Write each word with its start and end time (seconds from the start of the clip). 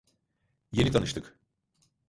Yeni 0.71 0.91
tanıştık. 0.91 1.37